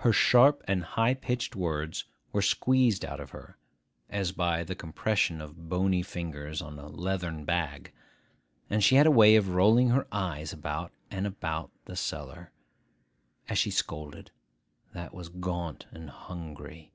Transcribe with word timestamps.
Her 0.00 0.12
sharp 0.12 0.62
and 0.68 0.84
high 0.84 1.14
pitched 1.14 1.56
words 1.56 2.04
were 2.32 2.42
squeezed 2.42 3.02
out 3.02 3.18
of 3.18 3.30
her, 3.30 3.56
as 4.10 4.30
by 4.30 4.62
the 4.62 4.74
compression 4.74 5.40
of 5.40 5.70
bony 5.70 6.02
fingers 6.02 6.60
on 6.60 6.78
a 6.78 6.86
leathern 6.86 7.46
bag; 7.46 7.90
and 8.68 8.84
she 8.84 8.96
had 8.96 9.06
a 9.06 9.10
way 9.10 9.36
of 9.36 9.48
rolling 9.48 9.88
her 9.88 10.06
eyes 10.12 10.52
about 10.52 10.92
and 11.10 11.26
about 11.26 11.70
the 11.86 11.96
cellar, 11.96 12.52
as 13.48 13.56
she 13.56 13.70
scolded, 13.70 14.32
that 14.92 15.14
was 15.14 15.30
gaunt 15.30 15.86
and 15.92 16.10
hungry. 16.10 16.92